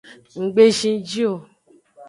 [0.43, 1.33] Nggbe zinji o.